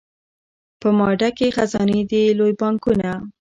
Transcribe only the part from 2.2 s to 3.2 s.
لوی بانکونه